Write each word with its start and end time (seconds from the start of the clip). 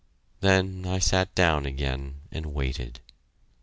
Then 0.39 0.87
I 0.87 0.97
sat 0.97 1.35
down 1.35 1.67
again 1.67 2.21
and 2.31 2.47
waited. 2.47 3.01